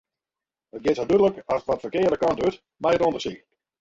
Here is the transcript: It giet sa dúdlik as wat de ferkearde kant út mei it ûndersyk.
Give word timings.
It 0.77 0.81
giet 0.87 0.97
sa 1.01 1.05
dúdlik 1.11 1.37
as 1.55 1.65
wat 1.67 1.77
de 1.79 1.81
ferkearde 1.83 2.19
kant 2.23 2.43
út 2.47 2.57
mei 2.83 2.95
it 2.97 3.05
ûndersyk. 3.07 3.39